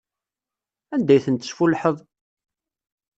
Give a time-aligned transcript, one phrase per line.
[0.93, 1.97] Anda ay ten-tesfullḥeḍ?